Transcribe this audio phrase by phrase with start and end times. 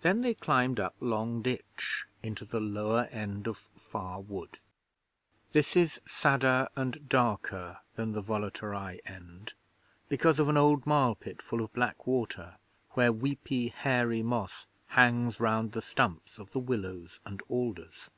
[0.00, 4.58] Then they climbed up Long Ditch into the lower end of Far Wood.
[5.52, 9.54] This is sadder and darker than the Volaterrae end
[10.08, 12.56] because of an old marlpit full of black water,
[12.94, 18.10] where weepy, hairy moss hangs round the stumps of the willows and alders.